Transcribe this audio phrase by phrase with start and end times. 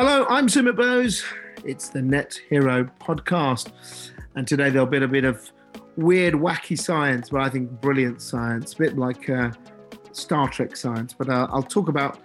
[0.00, 1.24] Hello, I'm Sumit Bose.
[1.64, 3.72] It's the Net Hero podcast.
[4.36, 5.50] And today there'll be a bit of
[5.96, 9.50] weird, wacky science, but I think brilliant science, a bit like uh,
[10.12, 11.14] Star Trek science.
[11.14, 12.20] But uh, I'll talk about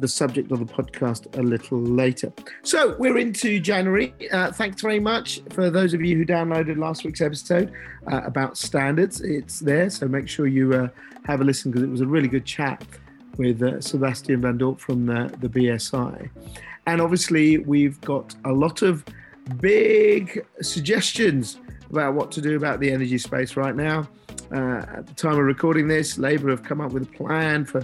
[0.00, 2.32] the subject of the podcast a little later.
[2.64, 4.12] So we're into January.
[4.32, 7.70] Uh, thanks very much for those of you who downloaded last week's episode
[8.10, 9.20] uh, about standards.
[9.20, 10.88] It's there, so make sure you uh,
[11.26, 12.84] have a listen because it was a really good chat
[13.36, 16.28] with uh, Sebastian Van Dorp from the, the BSI.
[16.86, 19.04] And obviously, we've got a lot of
[19.60, 21.58] big suggestions
[21.90, 24.08] about what to do about the energy space right now.
[24.52, 27.82] Uh, at the time of recording this, Labour have come up with a plan for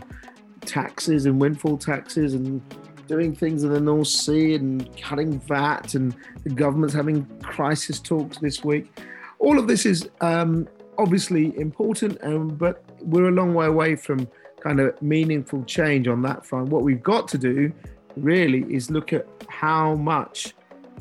[0.62, 2.62] taxes and windfall taxes and
[3.06, 8.38] doing things in the North Sea and cutting VAT, and the government's having crisis talks
[8.38, 9.01] this week.
[9.38, 10.68] All of this is um,
[10.98, 14.28] obviously important, um, but we're a long way away from
[14.60, 16.68] kind of meaningful change on that front.
[16.68, 17.73] What we've got to do
[18.22, 20.54] really is look at how much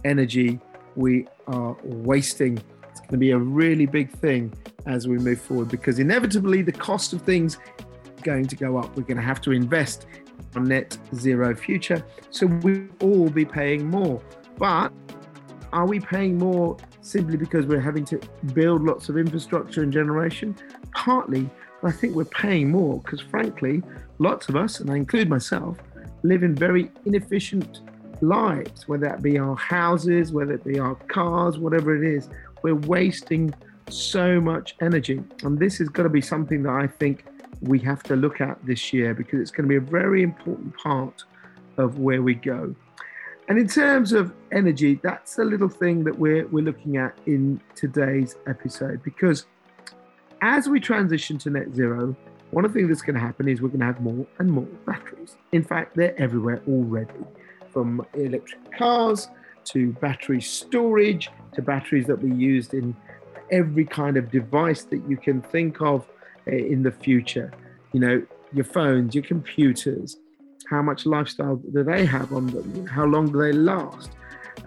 [0.04, 0.60] energy
[0.96, 2.58] we are wasting.
[2.90, 4.54] It's going to be a really big thing
[4.86, 7.58] as we move forward because inevitably the cost of things
[8.24, 8.96] going to go up.
[8.96, 10.08] We're going to have to invest
[10.56, 12.04] on net zero future.
[12.30, 14.22] So we'll all be paying more.
[14.58, 14.92] But
[15.72, 18.20] are we paying more simply because we're having to
[18.54, 20.56] build lots of infrastructure and generation?
[20.94, 21.50] Partly,
[21.84, 23.84] I think we're paying more because, frankly,
[24.18, 25.78] lots of us, and I include myself,
[26.24, 27.82] live in very inefficient
[28.22, 32.30] lives, whether that be our houses, whether it be our cars, whatever it is.
[32.64, 33.54] We're wasting
[33.90, 35.24] so much energy.
[35.44, 37.26] And this is going to be something that I think
[37.62, 40.76] we have to look at this year because it's going to be a very important
[40.78, 41.24] part
[41.78, 42.76] of where we go.
[43.50, 47.62] And in terms of energy, that's a little thing that we're, we're looking at in
[47.76, 49.46] today's episode because
[50.42, 52.16] as we transition to net zero,
[52.52, 54.52] one of the things that's going to happen is we're going to have more and
[54.52, 55.36] more batteries.
[55.52, 57.14] In fact, they're everywhere already,
[57.72, 59.28] from electric cars
[59.66, 62.96] to battery storage to batteries that we used in
[63.52, 66.08] every kind of device that you can think of
[66.48, 67.52] eh, in the future.
[67.94, 70.18] You know, your phones, your computers,
[70.70, 72.88] how much lifestyle do they have on them?
[72.88, 74.12] How long do they last?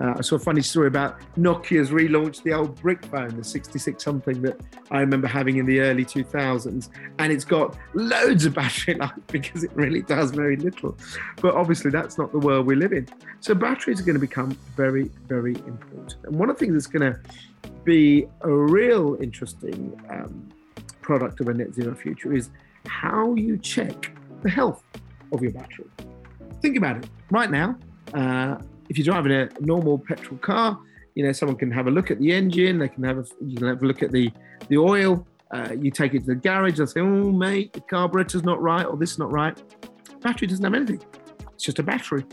[0.00, 4.02] Uh, I saw a funny story about Nokia's relaunched the old brick phone, the 66
[4.02, 4.58] something that
[4.90, 6.88] I remember having in the early 2000s,
[7.18, 10.96] and it's got loads of battery life because it really does very little.
[11.42, 13.08] But obviously, that's not the world we live in.
[13.40, 16.16] So, batteries are going to become very, very important.
[16.24, 17.20] And one of the things that's going to
[17.84, 20.48] be a real interesting um,
[21.02, 22.48] product of a net zero future is
[22.86, 24.12] how you check
[24.42, 24.82] the health
[25.32, 25.86] of your battery.
[26.62, 27.78] Think about it right now.
[28.14, 28.58] Uh,
[28.90, 30.78] if you're driving a normal petrol car,
[31.14, 32.78] you know someone can have a look at the engine.
[32.78, 34.30] They can have a you can have a look at the
[34.68, 35.26] the oil.
[35.52, 36.76] Uh, you take it to the garage.
[36.76, 39.56] They'll say, "Oh, mate, the carburetor's not right, or this is not right."
[40.20, 41.02] Battery doesn't have anything.
[41.54, 42.24] It's just a battery.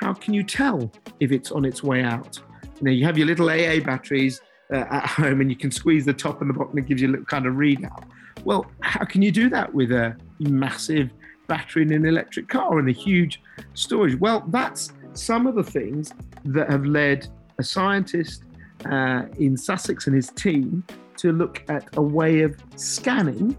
[0.00, 2.38] How can you tell if it's on its way out?
[2.78, 4.40] You know, you have your little AA batteries
[4.72, 7.00] uh, at home, and you can squeeze the top and the bottom, and it gives
[7.00, 8.04] you a little kind of readout.
[8.44, 11.10] Well, how can you do that with a massive
[11.48, 13.40] battery in an electric car and a huge
[13.74, 14.14] storage?
[14.20, 16.12] Well, that's some of the things
[16.44, 17.28] that have led
[17.58, 18.44] a scientist
[18.84, 20.84] uh, in Sussex and his team
[21.16, 23.56] to look at a way of scanning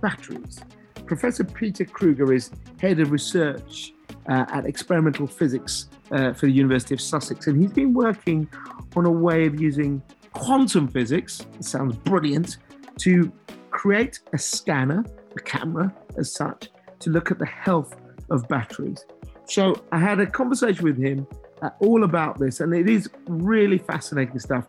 [0.00, 0.60] batteries.
[1.06, 2.50] Professor Peter Kruger is
[2.80, 3.92] head of research
[4.28, 8.48] uh, at experimental physics uh, for the University of Sussex, and he's been working
[8.96, 10.02] on a way of using
[10.32, 12.58] quantum physics, it sounds brilliant,
[12.98, 13.32] to
[13.70, 15.04] create a scanner,
[15.36, 16.68] a camera as such,
[16.98, 17.94] to look at the health
[18.30, 19.04] of batteries.
[19.46, 21.26] So I had a conversation with him
[21.62, 24.66] uh, all about this, and it is really fascinating stuff.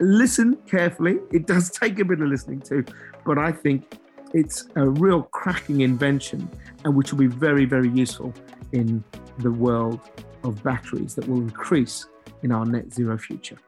[0.00, 1.18] Listen carefully.
[1.30, 2.84] It does take a bit of listening to,
[3.24, 3.98] but I think
[4.32, 6.48] it's a real cracking invention,
[6.84, 8.32] and which will be very, very useful
[8.72, 9.04] in
[9.38, 10.00] the world
[10.42, 12.06] of batteries that will increase
[12.42, 13.58] in our net zero future.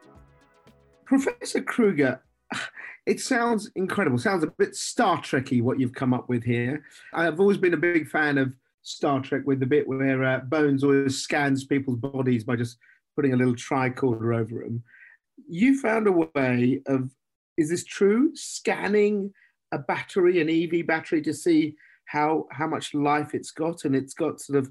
[1.05, 2.21] Professor Kruger,
[3.07, 4.19] it sounds incredible.
[4.19, 6.83] Sounds a bit Star Trekky what you've come up with here.
[7.15, 8.53] I've always been a big fan of
[8.87, 12.79] Star Trek with the bit where uh, Bones always scans people's bodies by just
[13.17, 14.85] putting a little tricorder over them.
[15.49, 17.11] You found a way of,
[17.57, 18.31] is this true?
[18.35, 19.33] Scanning
[19.73, 21.75] a battery, an EV battery, to see
[22.05, 24.71] how how much life it's got, and it's got sort of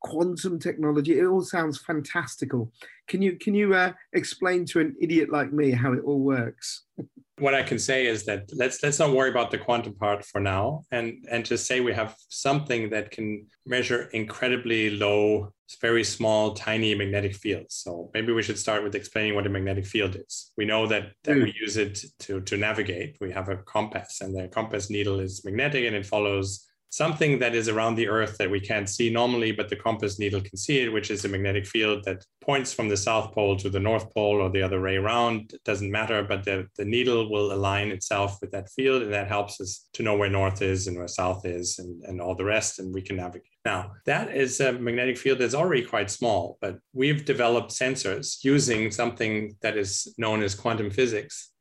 [0.00, 1.20] quantum technology.
[1.20, 2.72] It all sounds fantastical.
[3.06, 6.82] Can you can you uh, explain to an idiot like me how it all works?
[7.42, 10.40] what I can say is that let's let's not worry about the quantum part for
[10.40, 16.54] now, and and just say we have something that can measure incredibly low, very small,
[16.54, 17.74] tiny magnetic fields.
[17.74, 20.52] So maybe we should start with explaining what a magnetic field is.
[20.56, 21.42] We know that that mm.
[21.44, 23.16] we use it to to navigate.
[23.20, 27.54] We have a compass, and the compass needle is magnetic, and it follows something that
[27.54, 30.80] is around the Earth that we can't see normally, but the compass needle can see
[30.80, 34.12] it, which is a magnetic field that points from the South Pole to the North
[34.12, 35.52] Pole or the other way around.
[35.54, 39.26] It doesn't matter, but the, the needle will align itself with that field, and that
[39.26, 42.44] helps us to know where North is and where South is and, and all the
[42.44, 43.48] rest, and we can navigate.
[43.64, 48.90] Now, that is a magnetic field that's already quite small, but we've developed sensors using
[48.90, 51.52] something that is known as quantum physics.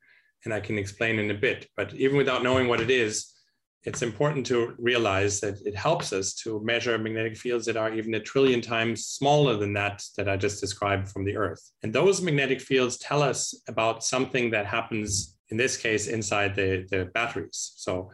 [0.44, 1.68] And I can explain in a bit.
[1.78, 3.32] But even without knowing what it is,
[3.84, 8.14] it's important to realize that it helps us to measure magnetic fields that are even
[8.14, 11.72] a trillion times smaller than that that I just described from the Earth.
[11.82, 16.86] And those magnetic fields tell us about something that happens, in this case, inside the,
[16.92, 17.74] the batteries.
[17.76, 18.12] So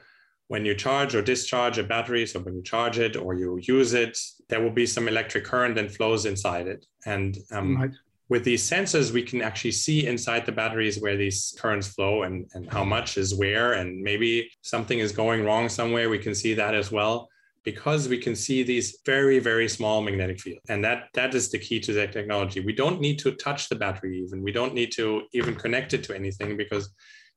[0.48, 3.94] when you charge or discharge a battery, so when you charge it or you use
[3.94, 4.18] it,
[4.48, 6.86] there will be some electric current that flows inside it.
[7.06, 7.92] And um, right
[8.30, 12.46] with these sensors, we can actually see inside the batteries where these currents flow and,
[12.54, 13.74] and how much is where.
[13.74, 16.10] And maybe something is going wrong somewhere.
[16.10, 17.30] We can see that as well
[17.64, 20.62] because we can see these very, very small magnetic fields.
[20.70, 22.60] And that, that is the key to that technology.
[22.60, 24.44] We don't need to touch the battery even.
[24.44, 26.94] We don't need to even connect it to anything because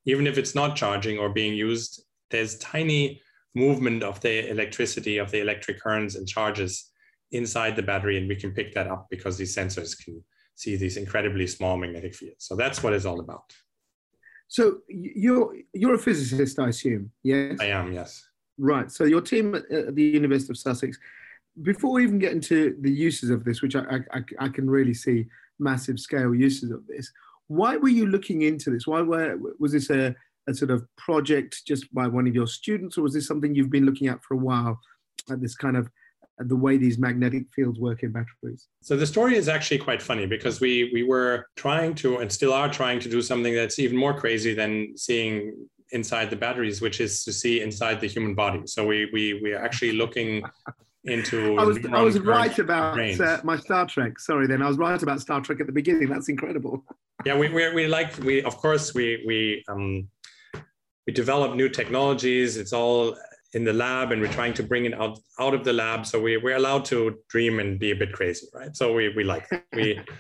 [0.07, 3.21] even if it's not charging or being used, there's tiny
[3.55, 6.91] movement of the electricity, of the electric currents and charges
[7.33, 8.17] inside the battery.
[8.17, 10.23] And we can pick that up because these sensors can
[10.61, 12.45] see these incredibly small magnetic fields.
[12.45, 13.53] So that's what it's all about.
[14.49, 17.11] So you're you're a physicist, I assume.
[17.23, 17.59] Yes.
[17.61, 17.93] I am.
[17.93, 18.27] Yes.
[18.59, 18.91] Right.
[18.91, 20.99] So your team at the University of Sussex.
[21.63, 24.95] Before we even get into the uses of this, which I, I, I can really
[24.95, 25.27] see
[25.59, 27.11] massive scale uses of this,
[27.49, 28.87] why were you looking into this?
[28.87, 30.15] Why were was this a,
[30.49, 33.71] a sort of project just by one of your students, or was this something you've
[33.71, 34.81] been looking at for a while?
[35.31, 35.91] At this kind of
[36.41, 38.69] the way these magnetic fields work in batteries.
[38.83, 42.53] So the story is actually quite funny because we we were trying to and still
[42.53, 45.55] are trying to do something that's even more crazy than seeing
[45.93, 48.63] inside the batteries, which is to see inside the human body.
[48.67, 50.43] So we we we are actually looking
[51.05, 51.57] into.
[51.59, 54.19] I was I was right about uh, my Star Trek.
[54.19, 56.09] Sorry, then I was right about Star Trek at the beginning.
[56.09, 56.85] That's incredible.
[57.25, 60.09] yeah, we we we like we of course we we um
[61.07, 62.57] we develop new technologies.
[62.57, 63.17] It's all
[63.53, 66.07] in the lab and we're trying to bring it out out of the lab.
[66.07, 68.77] So we, we're allowed to dream and be a bit crazy right?
[68.77, 69.65] So we, we like that.
[69.73, 70.01] we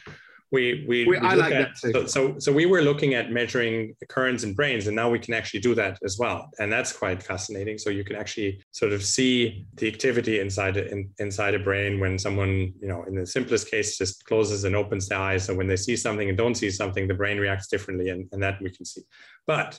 [0.53, 1.93] we we, we I like at, that too.
[1.93, 5.33] So, so so we were looking at measuring currents in brains and now we can
[5.35, 6.51] actually do that as well.
[6.59, 7.79] And that's quite fascinating.
[7.79, 12.01] So you can actually sort of see the activity inside a, in, inside a brain
[12.01, 15.45] when someone you know in the simplest case just closes and opens their eyes.
[15.45, 18.43] So when they see something and don't see something the brain reacts differently and, and
[18.43, 19.03] that we can see.
[19.47, 19.79] But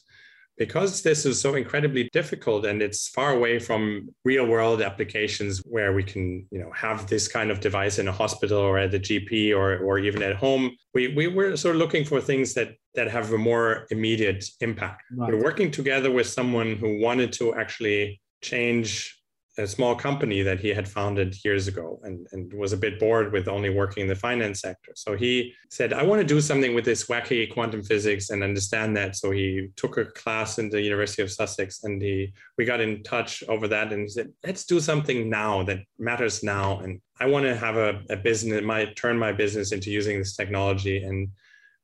[0.62, 5.92] because this is so incredibly difficult and it's far away from real world applications where
[5.92, 9.00] we can you know have this kind of device in a hospital or at the
[9.00, 12.70] gp or, or even at home we, we were sort of looking for things that
[12.94, 15.32] that have a more immediate impact right.
[15.32, 19.21] we're working together with someone who wanted to actually change
[19.58, 23.34] a small company that he had founded years ago and, and was a bit bored
[23.34, 24.94] with only working in the finance sector.
[24.96, 28.96] So he said, I want to do something with this wacky quantum physics and understand
[28.96, 29.18] that.
[29.18, 33.04] So he took a class in the University of Sussex and he we got in
[33.04, 36.80] touch over that and he said, let's do something now that matters now.
[36.80, 40.36] And I want to have a, a business, my turn my business into using this
[40.36, 41.04] technology.
[41.04, 41.28] And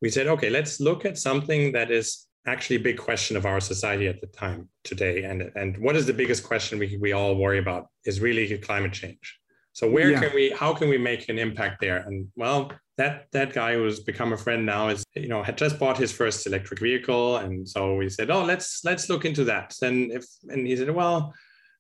[0.02, 3.60] we said, okay, let's look at something that is actually a big question of our
[3.60, 5.24] society at the time today.
[5.24, 8.94] And, and what is the biggest question we, we all worry about is really climate
[8.94, 9.38] change.
[9.74, 10.20] So where yeah.
[10.20, 11.98] can we, how can we make an impact there?
[11.98, 15.78] And well, that that guy who's become a friend now is, you know, had just
[15.78, 17.38] bought his first electric vehicle.
[17.38, 19.76] And so we said, oh, let's let's look into that.
[19.84, 21.32] And if and he said, well,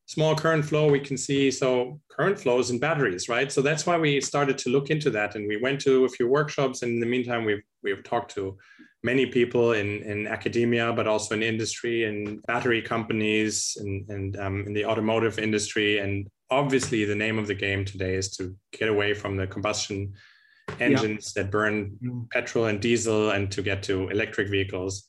[0.07, 3.97] small current flow we can see so current flows in batteries right so that's why
[3.97, 6.99] we started to look into that and we went to a few workshops and in
[7.01, 8.57] the meantime we've we've talked to
[9.03, 14.63] many people in, in academia, but also in industry and battery companies and, and um,
[14.65, 15.99] in the automotive industry.
[15.99, 20.13] And obviously, the name of the game today is to get away from the combustion
[20.79, 21.43] engines yeah.
[21.43, 22.29] that burn mm.
[22.31, 25.07] petrol and diesel and to get to electric vehicles.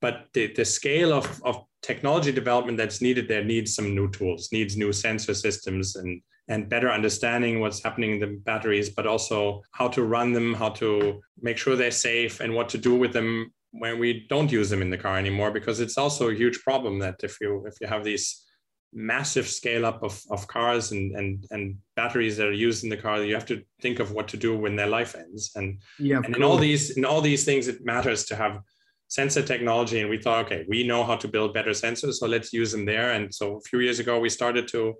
[0.00, 4.48] But the, the scale of, of technology development that's needed there needs some new tools,
[4.52, 9.62] needs new sensor systems and and better understanding what's happening in the batteries, but also
[9.70, 13.12] how to run them, how to make sure they're safe, and what to do with
[13.12, 15.52] them when we don't use them in the car anymore.
[15.52, 18.44] Because it's also a huge problem that if you if you have these
[18.92, 22.96] massive scale up of, of cars and, and and batteries that are used in the
[22.96, 25.52] car, you have to think of what to do when their life ends.
[25.54, 28.58] And yeah, and in all these in all these things, it matters to have
[29.06, 30.00] sensor technology.
[30.00, 32.86] And we thought, okay, we know how to build better sensors, so let's use them
[32.86, 33.12] there.
[33.12, 34.94] And so a few years ago, we started to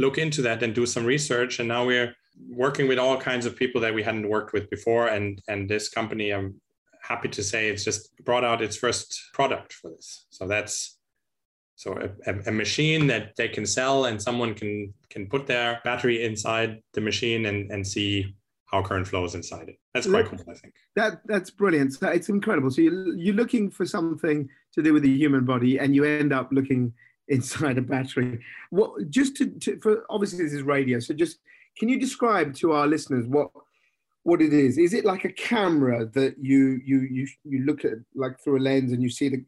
[0.00, 1.58] look into that and do some research.
[1.58, 2.14] And now we're
[2.48, 5.08] working with all kinds of people that we hadn't worked with before.
[5.08, 6.60] And and this company, I'm
[7.02, 10.26] happy to say, it's just brought out its first product for this.
[10.30, 10.96] So that's
[11.76, 14.72] So a, a, machine that they can sell and someone can
[15.08, 18.12] can put their battery inside the machine and, and see
[18.70, 19.78] how current flows inside it.
[19.94, 20.74] That's quite cool, I think.
[20.94, 21.96] That that's brilliant.
[22.02, 22.70] It's incredible.
[22.70, 22.92] So you
[23.24, 26.92] you're looking for something to do with the human body, and you end up looking
[27.30, 28.44] inside a battery.
[28.70, 31.38] What just to, to for obviously this is radio, so just
[31.78, 33.50] can you describe to our listeners what
[34.22, 34.76] what it is?
[34.76, 38.62] Is it like a camera that you you you you look at like through a
[38.62, 39.44] lens and you see the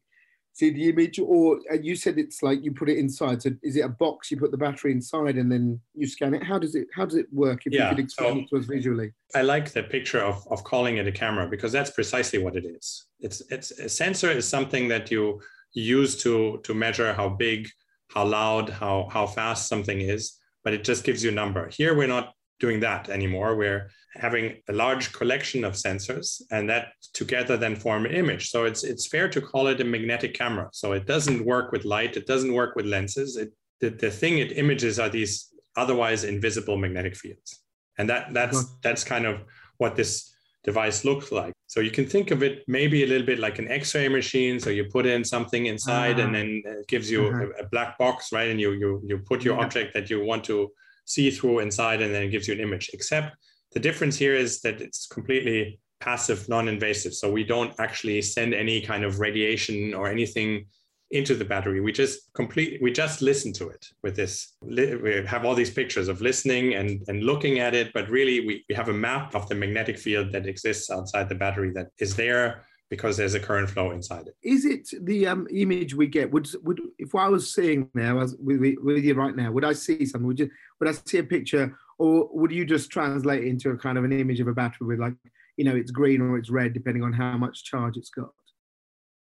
[0.55, 3.43] see the image, or uh, you said it's like you put it inside.
[3.43, 4.31] So is it a box?
[4.31, 6.43] You put the battery inside and then you scan it.
[6.43, 7.63] How does it How does it work?
[7.67, 9.13] If yeah, you could explain so it to us visually.
[9.35, 12.65] I like the picture of of calling it a camera because that's precisely what it
[12.65, 13.07] is.
[13.21, 15.41] It's it's a sensor is something that you
[15.75, 17.69] use to to measure how big,
[18.09, 21.69] how loud, how how fast something is, but it just gives you a number.
[21.69, 23.57] Here we're not doing that anymore.
[23.57, 28.51] We're having a large collection of sensors and that together then form an image.
[28.51, 30.69] So it's it's fair to call it a magnetic camera.
[30.73, 33.37] So it doesn't work with light, it doesn't work with lenses.
[33.37, 37.61] It the, the thing it images are these otherwise invisible magnetic fields.
[37.99, 39.43] And that that's that's kind of
[39.79, 40.33] what this
[40.65, 41.52] device looks like.
[41.73, 44.61] So you can think of it maybe a little bit like an X-ray machine.
[44.61, 46.27] So you put in something inside, uh-huh.
[46.27, 47.47] and then it gives you uh-huh.
[47.61, 48.51] a, a, black box, right?
[48.51, 49.65] And you you you put your yeah.
[49.65, 50.71] object that you want to
[51.07, 52.91] see through inside, and then it gives you an image.
[52.93, 53.35] Except
[53.73, 57.15] the difference here is that it's completely passive, non-invasive.
[57.15, 60.67] So we don't actually send any kind of radiation or anything
[61.13, 61.81] into the battery.
[61.81, 64.55] We just complete, we just listen to it with this.
[64.63, 68.65] We have all these pictures of listening and, and looking at it, but really we,
[68.69, 72.17] we have a map of the magnetic field that exists outside the battery that is
[72.17, 74.37] there because there's a current flow inside it.
[74.43, 76.31] Is it the um, image we get?
[76.31, 79.73] Would would if I was seeing now as with, with you right now, would I
[79.73, 80.27] see something?
[80.27, 83.79] Would you would I see a picture, or would you just translate it into a
[83.79, 85.15] kind of an image of a battery with like
[85.57, 88.29] you know it's green or it's red depending on how much charge it's got?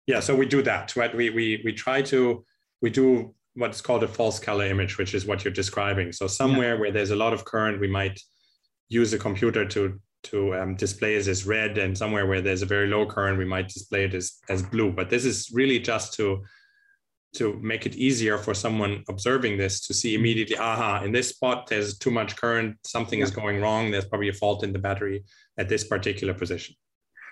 [0.08, 0.96] Yeah, so we do that.
[0.96, 1.16] Right?
[1.16, 2.44] We we we try to
[2.82, 6.12] we do what's called a false color image, which is what you're describing.
[6.12, 6.80] So somewhere yeah.
[6.80, 8.20] where there's a lot of current, we might
[8.90, 12.66] use a computer to to um, display it as red and somewhere where there's a
[12.66, 16.14] very low current we might display it as, as blue but this is really just
[16.14, 16.44] to
[17.34, 21.66] to make it easier for someone observing this to see immediately aha in this spot
[21.68, 23.26] there's too much current something yeah.
[23.26, 25.24] is going wrong there's probably a fault in the battery
[25.58, 26.76] at this particular position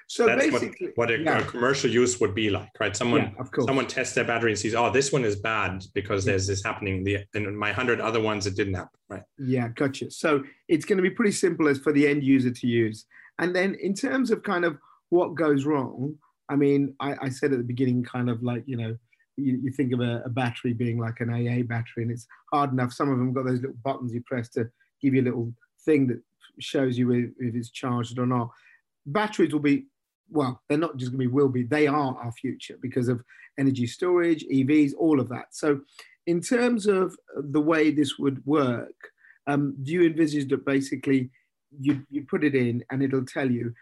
[0.10, 1.38] so that's basically, what, what a, yeah.
[1.38, 2.98] a, commercial use would be like, right?
[2.98, 6.32] Someone, yeah, someone tests their battery and sees, oh, this one is bad because yeah.
[6.32, 7.04] there's this happening.
[7.04, 9.22] The in my hundred other ones, it didn't happen, right?
[9.38, 10.10] Yeah, gotcha.
[10.10, 13.06] So it's going to be pretty simple as for the end user to use.
[13.38, 16.16] And then in terms of kind of what goes wrong,
[16.50, 18.98] I mean, I, I said at the beginning, kind of like you know,
[19.38, 22.72] you, you think of a, a, battery being like an AA battery, and it's hard
[22.72, 22.94] enough.
[22.94, 24.72] Some of them got those little buttons you press to
[25.04, 25.54] give you a little
[25.86, 26.20] thing that
[26.60, 28.50] shows you if, if it's charged or not.
[29.06, 29.86] Batteries will be
[30.32, 33.24] well, they're not just going to be will be, they are our future because of
[33.58, 35.48] energy storage, EVs, all of that.
[35.52, 35.82] So,
[36.28, 38.94] in terms of the way this would work,
[39.48, 41.32] um, do you envisage that basically
[41.80, 43.74] you, you put it in and it'll tell you,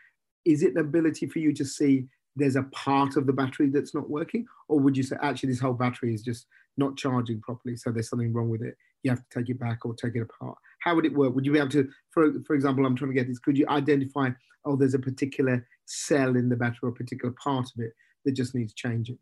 [0.45, 3.93] is it an ability for you to see there's a part of the battery that's
[3.93, 4.45] not working?
[4.69, 6.45] Or would you say, actually, this whole battery is just
[6.77, 8.77] not charging properly, so there's something wrong with it?
[9.03, 10.57] You have to take it back or take it apart.
[10.79, 11.33] How would it work?
[11.35, 13.65] Would you be able to, for, for example, I'm trying to get this, could you
[13.69, 14.29] identify,
[14.65, 17.93] oh, there's a particular cell in the battery or a particular part of it
[18.25, 19.17] that just needs changing?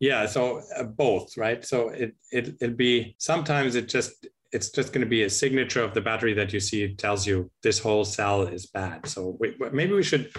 [0.00, 1.64] Yeah, so uh, both, right?
[1.64, 5.82] So it, it, it'll be, sometimes it just, it's just going to be a signature
[5.82, 9.06] of the battery that you see It tells you this whole cell is bad.
[9.06, 10.32] So we, maybe we should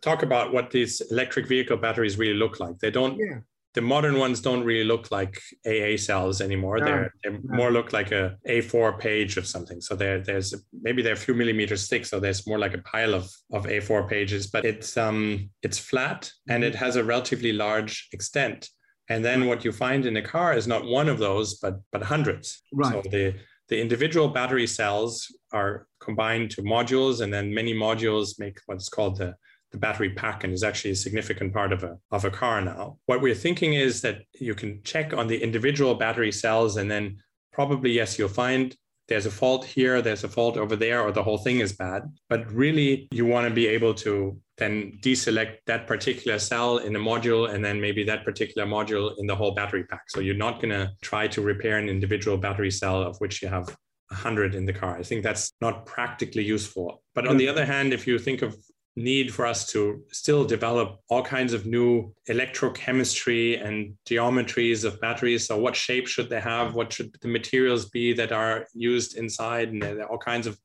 [0.00, 2.78] talk about what these electric vehicle batteries really look like.
[2.78, 3.38] They don't yeah
[3.78, 6.78] the modern ones don't really look like AA cells anymore.
[6.78, 7.40] No, they're they no.
[7.44, 9.80] more look like a A4 page of something.
[9.80, 12.04] So there, there's maybe they're a few millimeters thick.
[12.04, 16.28] So there's more like a pile of, of A4 pages, but it's um it's flat
[16.48, 18.68] and it has a relatively large extent.
[19.08, 22.02] And then what you find in a car is not one of those, but but
[22.02, 22.60] hundreds.
[22.72, 22.92] Right.
[22.92, 23.26] So the
[23.68, 25.12] the individual battery cells
[25.52, 29.36] are combined to modules, and then many modules make what's called the
[29.72, 32.98] the battery pack and is actually a significant part of a, of a car now.
[33.06, 37.18] What we're thinking is that you can check on the individual battery cells and then
[37.52, 38.74] probably, yes, you'll find
[39.08, 42.02] there's a fault here, there's a fault over there, or the whole thing is bad.
[42.28, 46.98] But really, you want to be able to then deselect that particular cell in a
[46.98, 50.02] module and then maybe that particular module in the whole battery pack.
[50.08, 53.48] So you're not going to try to repair an individual battery cell of which you
[53.48, 53.64] have
[54.10, 54.98] 100 in the car.
[54.98, 57.02] I think that's not practically useful.
[57.14, 58.56] But on the other hand, if you think of
[58.98, 65.46] need for us to still develop all kinds of new electrochemistry and geometries of batteries.
[65.46, 66.74] So, what shape should they have?
[66.74, 69.70] What should the materials be that are used inside?
[69.70, 70.58] And there are all kinds of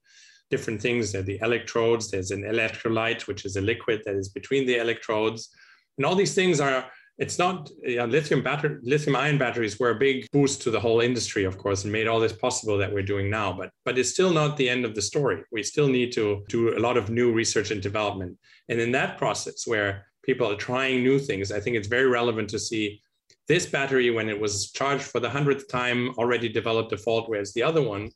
[0.49, 1.11] different things.
[1.11, 4.77] There are the electrodes, there's an electrolyte, which is a liquid that is between the
[4.77, 5.49] electrodes.
[5.97, 6.85] And all these things are
[7.19, 10.99] it's not know, lithium battery lithium ion batteries were a big boost to the whole
[10.99, 14.09] industry of course and made all this possible that we're doing now but but it's
[14.09, 15.43] still not the end of the story.
[15.51, 18.37] We still need to do a lot of new research and development.
[18.69, 22.49] And in that process where people are trying new things i think it's very relevant
[22.49, 23.01] to see
[23.47, 27.53] this battery when it was charged for the hundredth time already developed a fault whereas
[27.53, 28.09] the other one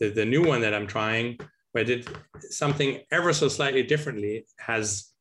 [0.00, 1.38] the, the new one that i'm trying
[1.72, 2.08] where it did
[2.40, 5.12] something ever so slightly differently has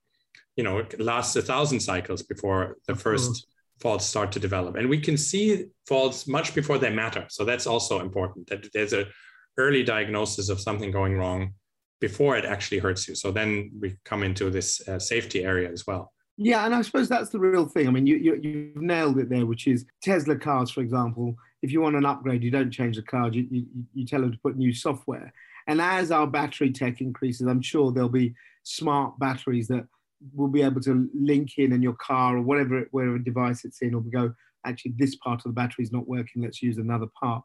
[0.55, 3.47] you know it lasts a thousand cycles before the first
[3.79, 4.75] faults start to develop.
[4.75, 7.25] And we can see faults much before they matter.
[7.29, 9.07] So that's also important that there's a
[9.57, 11.53] early diagnosis of something going wrong
[12.01, 13.15] before it actually hurts you.
[13.15, 16.11] So then we come into this uh, safety area as well.
[16.37, 17.87] Yeah and i suppose that's the real thing.
[17.87, 21.71] I mean you, you you've nailed it there which is tesla cars for example if
[21.71, 24.39] you want an upgrade you don't change the car you, you, you tell them to
[24.39, 25.31] put new software.
[25.67, 29.87] And as our battery tech increases i'm sure there'll be smart batteries that
[30.33, 33.93] will be able to link in in your car or whatever whatever device it's in,
[33.93, 34.33] or we go
[34.65, 36.41] actually this part of the battery is not working.
[36.41, 37.43] Let's use another part.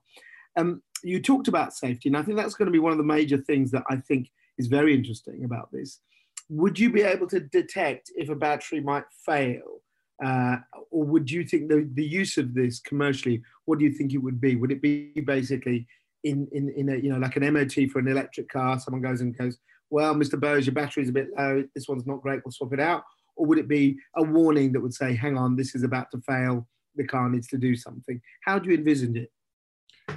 [0.56, 3.04] Um, you talked about safety, and I think that's going to be one of the
[3.04, 6.00] major things that I think is very interesting about this.
[6.48, 9.80] Would you be able to detect if a battery might fail?
[10.22, 10.56] Uh,
[10.90, 14.18] or would you think the, the use of this commercially, what do you think it
[14.18, 14.54] would be?
[14.56, 15.86] Would it be basically
[16.24, 19.22] in, in, in a, you know, like an MOT for an electric car, someone goes
[19.22, 19.56] and goes,
[19.90, 20.38] well, Mr.
[20.38, 21.64] Bose, your battery's a bit low.
[21.74, 22.40] This one's not great.
[22.44, 23.02] We'll swap it out.
[23.36, 26.20] Or would it be a warning that would say, hang on, this is about to
[26.20, 26.66] fail.
[26.96, 28.20] The car needs to do something.
[28.44, 29.30] How do you envision it?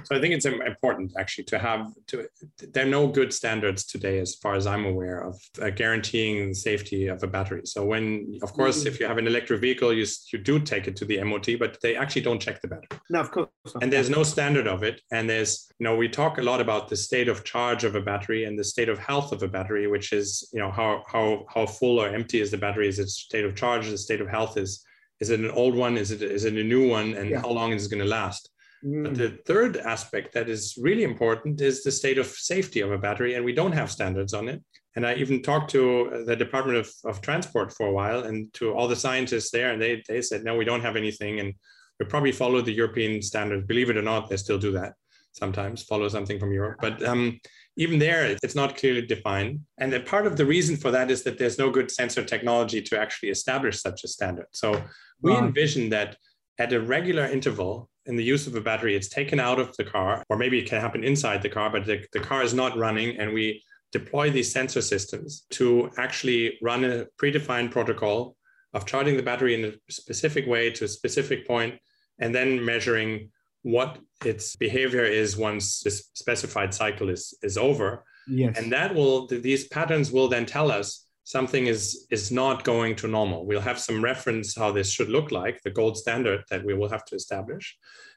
[0.04, 2.26] So I think it's important actually to have to.
[2.72, 6.54] There are no good standards today, as far as I'm aware, of uh, guaranteeing the
[6.54, 7.62] safety of a battery.
[7.64, 8.88] So when, of course, mm-hmm.
[8.88, 11.78] if you have an electric vehicle, you you do take it to the MOT, but
[11.82, 12.98] they actually don't check the battery.
[13.10, 13.48] No, of course.
[13.74, 13.82] Not.
[13.82, 15.00] And there's no standard of it.
[15.12, 18.00] And there's you know we talk a lot about the state of charge of a
[18.00, 21.46] battery and the state of health of a battery, which is you know how how
[21.52, 22.88] how full or empty is the battery?
[22.88, 23.88] Is its state of charge?
[23.88, 24.84] The state of health is
[25.20, 25.96] is it an old one?
[25.96, 27.14] Is it is it a new one?
[27.14, 27.40] And yeah.
[27.40, 28.50] how long is it going to last?
[28.84, 29.04] Mm.
[29.04, 32.98] But the third aspect that is really important is the state of safety of a
[32.98, 34.62] battery, and we don't have standards on it.
[34.96, 38.72] And I even talked to the Department of, of Transport for a while and to
[38.72, 41.40] all the scientists there, and they, they said, no, we don't have anything.
[41.40, 41.54] And
[41.98, 43.66] we probably follow the European standards.
[43.66, 44.94] Believe it or not, they still do that
[45.32, 46.78] sometimes, follow something from Europe.
[46.80, 47.40] But um,
[47.76, 49.60] even there, it's not clearly defined.
[49.78, 52.80] And a part of the reason for that is that there's no good sensor technology
[52.82, 54.46] to actually establish such a standard.
[54.52, 54.80] So
[55.22, 55.42] we right.
[55.42, 56.16] envision that
[56.58, 59.84] at a regular interval, in the use of a battery, it's taken out of the
[59.84, 62.76] car, or maybe it can happen inside the car, but the, the car is not
[62.76, 63.62] running, and we
[63.92, 68.36] deploy these sensor systems to actually run a predefined protocol
[68.74, 71.74] of charging the battery in a specific way to a specific point,
[72.18, 73.30] and then measuring
[73.62, 78.04] what its behavior is once this specified cycle is, is over.
[78.28, 78.58] Yes.
[78.58, 83.08] And that will, these patterns will then tell us something is is not going to
[83.08, 83.44] normal.
[83.46, 86.88] We'll have some reference how this should look like the gold standard that we will
[86.88, 87.76] have to establish.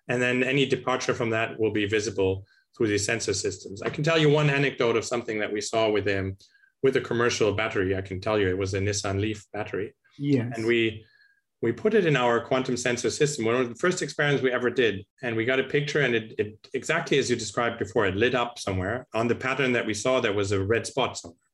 [0.09, 3.81] And then any departure from that will be visible through these sensor systems.
[3.81, 6.37] I can tell you one anecdote of something that we saw with them
[6.83, 7.95] with a commercial battery.
[7.95, 9.95] I can tell you it was a nissan leaf battery.
[10.19, 10.53] Yes.
[10.55, 11.05] and we
[11.61, 14.69] we put it in our quantum sensor system one of the first experiments we ever
[14.69, 15.05] did.
[15.23, 18.35] And we got a picture and it, it exactly as you described before it lit
[18.35, 21.46] up somewhere on the pattern that we saw there was a red spot somewhere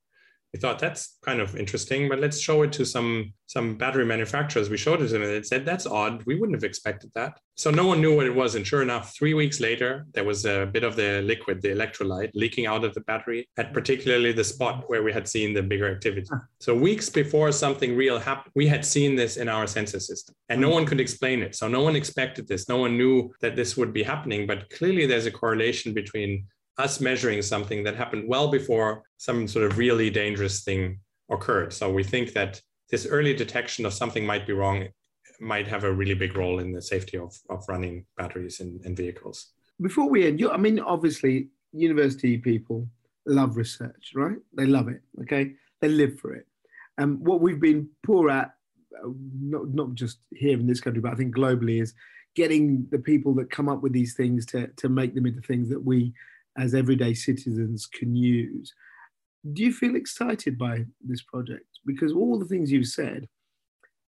[0.53, 4.69] we thought that's kind of interesting, but let's show it to some some battery manufacturers.
[4.69, 6.23] We showed it to them and they said, that's odd.
[6.25, 7.39] We wouldn't have expected that.
[7.55, 8.55] So no one knew what it was.
[8.55, 12.31] And sure enough, three weeks later, there was a bit of the liquid, the electrolyte,
[12.33, 15.91] leaking out of the battery at particularly the spot where we had seen the bigger
[15.91, 16.27] activity.
[16.59, 20.59] So weeks before something real happened, we had seen this in our sensor system and
[20.59, 20.75] no hmm.
[20.75, 21.53] one could explain it.
[21.55, 22.67] So no one expected this.
[22.67, 24.47] No one knew that this would be happening.
[24.47, 29.65] But clearly there's a correlation between us measuring something that happened well before some sort
[29.69, 31.71] of really dangerous thing occurred.
[31.73, 34.87] So we think that this early detection of something might be wrong
[35.39, 39.53] might have a really big role in the safety of, of running batteries in vehicles.
[39.81, 42.87] Before we end, I mean, obviously, university people
[43.25, 44.37] love research, right?
[44.55, 45.53] They love it, okay?
[45.81, 46.45] They live for it.
[46.97, 48.53] And what we've been poor at,
[49.03, 49.09] uh,
[49.39, 51.93] not, not just here in this country, but I think globally, is
[52.35, 55.69] getting the people that come up with these things to, to make them into things
[55.69, 56.13] that we
[56.57, 58.73] as everyday citizens can use.
[59.53, 61.65] Do you feel excited by this project?
[61.85, 63.27] Because all the things you've said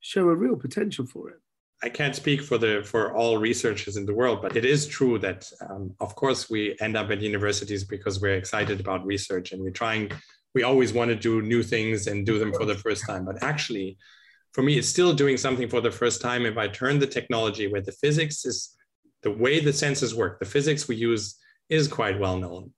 [0.01, 1.39] show a real potential for it.
[1.83, 5.17] I can't speak for the for all researchers in the world, but it is true
[5.19, 9.61] that, um, of course, we end up at universities because we're excited about research and
[9.63, 10.11] we're trying.
[10.53, 13.25] We always want to do new things and do them for the first time.
[13.25, 13.97] But actually,
[14.53, 17.67] for me, it's still doing something for the first time if I turn the technology
[17.67, 18.75] where the physics is
[19.23, 21.35] the way the sensors work, the physics we use
[21.71, 22.71] is quite well known.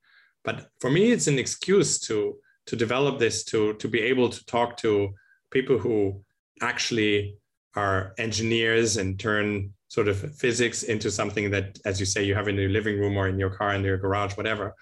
[0.46, 4.46] But for me, it's an excuse to to develop this to to be able to
[4.46, 5.14] talk to
[5.52, 6.24] people who
[6.62, 7.38] actually
[7.76, 12.48] are engineers and turn sort of physics into something that, as you say, you have
[12.48, 14.74] in your living room or in your car, in your garage, whatever.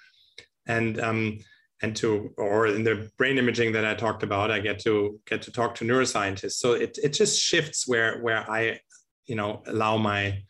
[0.68, 1.40] And um,
[1.82, 5.42] and to or in the brain imaging that I talked about, I get to get
[5.44, 6.60] to talk to neuroscientists.
[6.64, 8.80] So it it just shifts where where I,
[9.26, 10.44] you know, allow my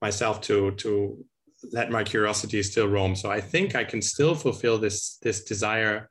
[0.00, 1.24] myself to to
[1.70, 3.14] let my curiosity still roam.
[3.14, 6.08] So I think I can still fulfill this this desire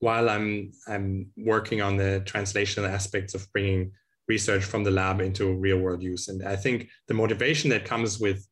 [0.00, 3.92] while I'm I'm working on the translational aspects of bringing
[4.28, 6.28] research from the lab into real world use.
[6.28, 8.46] And I think the motivation that comes with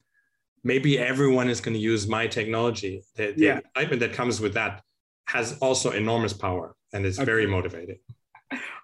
[0.64, 3.58] maybe everyone is going to use my technology, the, the yeah.
[3.58, 4.82] excitement that comes with that
[5.26, 7.24] has also enormous power and is okay.
[7.24, 7.98] very motivating.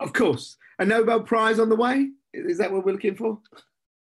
[0.01, 0.57] Of course.
[0.79, 2.11] A Nobel Prize on the way?
[2.33, 3.41] Is that what we're looking for?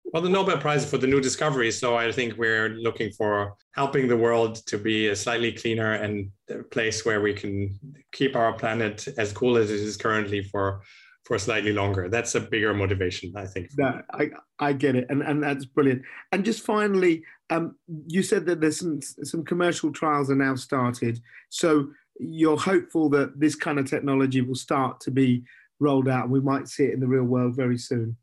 [0.05, 1.71] Well, the Nobel Prize for the new discovery.
[1.71, 6.29] So I think we're looking for helping the world to be a slightly cleaner and
[6.49, 7.79] a place where we can
[8.11, 10.81] keep our planet as cool as it is currently for
[11.25, 12.09] for slightly longer.
[12.09, 13.69] That's a bigger motivation, I think.
[13.77, 16.01] No, I, I get it, and and that's brilliant.
[16.31, 21.19] And just finally, um, you said that there's some some commercial trials are now started.
[21.49, 21.87] So
[22.19, 25.43] you're hopeful that this kind of technology will start to be
[25.79, 28.17] rolled out, and we might see it in the real world very soon.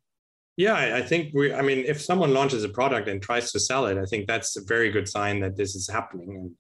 [0.61, 1.55] Yeah, I think we.
[1.55, 4.59] I mean, if someone launches a product and tries to sell it, I think that's
[4.59, 6.51] a very good sign that this is happening, and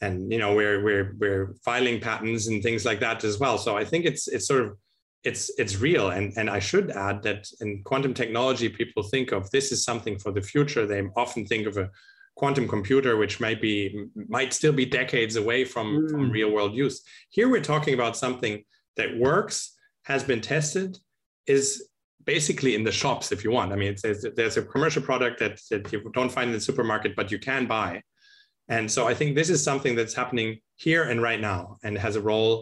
[0.00, 3.58] and you know we're we're we're filing patents and things like that as well.
[3.58, 4.78] So I think it's it's sort of
[5.22, 9.50] it's it's real and and i should add that in quantum technology people think of
[9.50, 11.90] this is something for the future they often think of a
[12.36, 16.10] quantum computer which might be might still be decades away from, mm.
[16.10, 18.64] from real world use here we're talking about something
[18.96, 20.98] that works has been tested
[21.46, 21.89] is
[22.34, 25.54] basically in the shops if you want i mean there's, there's a commercial product that,
[25.70, 27.90] that you don't find in the supermarket but you can buy
[28.68, 30.50] and so i think this is something that's happening
[30.86, 32.52] here and right now and has a role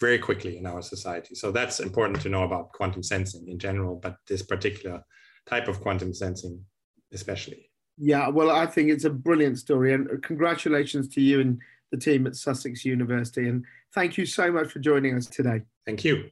[0.00, 1.34] very quickly in our society.
[1.34, 5.02] So that's important to know about quantum sensing in general, but this particular
[5.46, 6.64] type of quantum sensing
[7.12, 7.70] especially.
[7.98, 12.26] Yeah, well, I think it's a brilliant story, and congratulations to you and the team
[12.26, 13.48] at Sussex University.
[13.48, 15.62] And thank you so much for joining us today.
[15.84, 16.30] Thank you.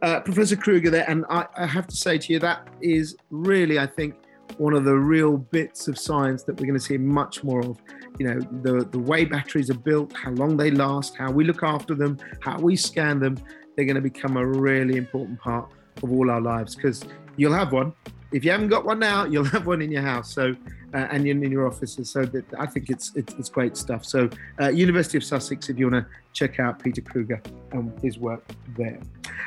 [0.00, 3.78] Uh, Professor Kruger there, and I, I have to say to you, that is really,
[3.78, 4.14] I think,
[4.56, 7.78] one of the real bits of science that we're going to see much more of.
[8.18, 11.62] You know, the, the way batteries are built, how long they last, how we look
[11.62, 13.36] after them, how we scan them,
[13.76, 15.70] they're going to become a really important part
[16.02, 17.04] of all our lives because
[17.36, 17.92] you'll have one.
[18.32, 20.32] If you haven't got one now, you'll have one in your house.
[20.32, 20.54] So,
[20.94, 22.10] uh, and in, in, your offices.
[22.10, 24.04] So that I think it's, it's, it's great stuff.
[24.04, 28.18] So, uh, University of Sussex, if you want to check out Peter Kruger and his
[28.18, 28.42] work
[28.76, 29.00] there.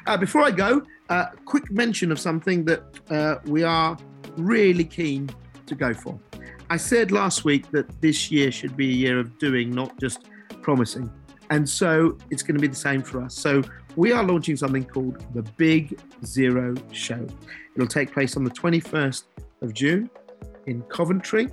[0.05, 3.97] Uh, before I go, uh, quick mention of something that uh, we are
[4.37, 5.29] really keen
[5.65, 6.19] to go for.
[6.69, 10.29] I said last week that this year should be a year of doing, not just
[10.61, 11.11] promising.
[11.51, 13.35] And so it's going to be the same for us.
[13.35, 13.61] So
[13.97, 17.27] we are launching something called the Big Zero Show.
[17.75, 19.23] It'll take place on the 21st
[19.61, 20.09] of June
[20.65, 21.49] in Coventry.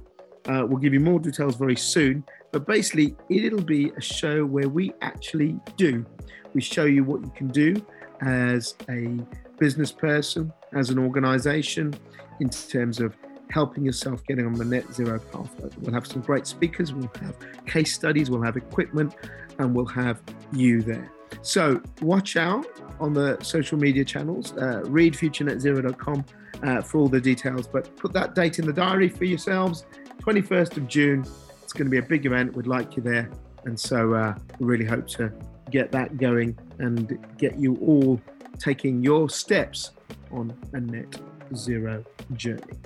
[0.47, 2.25] Uh, we'll give you more details very soon.
[2.53, 6.07] But basically, it'll be a show where we actually do.
[6.55, 7.85] We show you what you can do
[8.23, 9.19] as a
[9.59, 11.93] business person, as an organization,
[12.39, 13.17] in terms of
[13.51, 15.71] helping yourself getting on the net zero pathway.
[15.81, 17.35] We'll have some great speakers, we'll have
[17.67, 19.15] case studies, we'll have equipment,
[19.59, 21.11] and we'll have you there.
[21.42, 22.66] So watch out
[23.01, 26.25] on the social media channels, uh, read futurenetzero.com
[26.62, 29.87] uh, for all the details, but put that date in the diary for yourselves,
[30.21, 31.25] 21st of June.
[31.62, 32.57] It's going to be a big event.
[32.57, 33.31] We'd like you there.
[33.64, 35.33] And so uh, we really hope to
[35.71, 38.21] get that going and get you all
[38.59, 39.90] taking your steps
[40.31, 41.21] on a net
[41.55, 42.79] zero journey.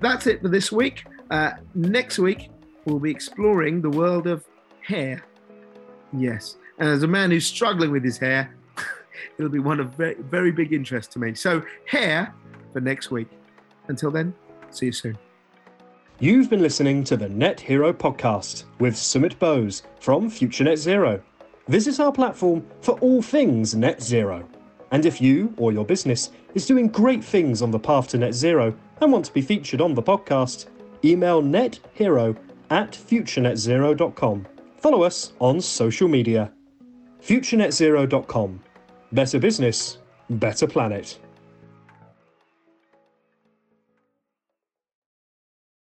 [0.00, 1.04] That's it for this week.
[1.30, 2.50] Uh, next week,
[2.84, 4.44] we'll be exploring the world of
[4.82, 5.24] hair.
[6.12, 8.54] Yes, and as a man who's struggling with his hair,
[9.38, 11.34] it'll be one of very, very big interest to me.
[11.34, 12.34] So, hair
[12.72, 13.28] for next week.
[13.88, 14.34] Until then,
[14.70, 15.18] see you soon.
[16.18, 21.22] You've been listening to the Net Hero podcast with Sumit Bose from Future Net Zero.
[21.68, 24.44] Visit our platform for all things net zero.
[24.90, 28.34] And if you or your business is doing great things on the path to net
[28.34, 30.66] zero and want to be featured on the podcast,
[31.04, 32.36] email nethero
[32.70, 34.46] at futurenetzero.com.
[34.80, 36.50] Follow us on social media.
[37.22, 38.60] futurenetzero.com.
[39.12, 39.98] Better business,
[40.30, 41.18] better planet.